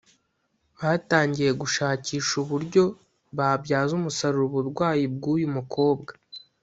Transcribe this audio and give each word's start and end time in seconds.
batangiye 0.81 1.51
gushakisha 1.61 2.33
uburyo 2.43 2.83
babyaza 3.37 3.91
umusaruro 3.99 4.45
uburwayi 4.49 5.03
bw’uyu 5.15 5.47
mukobwa 5.55 6.11